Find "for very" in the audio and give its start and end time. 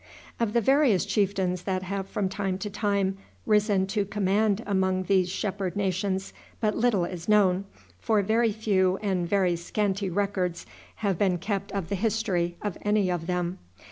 7.99-8.51